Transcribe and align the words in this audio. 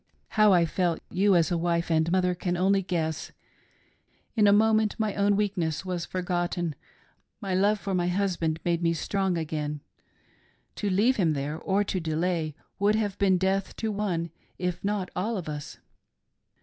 How 0.29 0.51
I 0.51 0.65
felt, 0.65 0.99
you, 1.11 1.35
as 1.35 1.51
a 1.51 1.57
wife 1.59 1.91
and 1.91 2.11
mother, 2.11 2.35
only 2.57 2.81
can 2.81 2.87
guess. 2.87 3.31
In 4.35 4.47
a 4.47 4.51
moment 4.51 4.95
my 4.97 5.13
own 5.13 5.35
weakness 5.35 5.85
was 5.85 6.07
forgotten; 6.07 6.73
my 7.39 7.53
love 7.53 7.79
for 7.79 7.93
my 7.93 8.07
husband 8.07 8.59
made 8.65 8.81
me 8.81 8.93
strong 8.95 9.37
again. 9.37 9.81
To 10.77 10.89
leave 10.89 11.17
him 11.17 11.33
there 11.33 11.59
or 11.59 11.83
to 11.83 11.99
delay 11.99 12.55
would 12.79 12.95
have 12.95 13.19
been 13.19 13.37
death 13.37 13.75
to 13.75 13.91
one 13.91 14.31
if 14.57 14.83
not 14.83 15.11
all 15.15 15.37
of 15.37 15.47
us. 15.47 15.77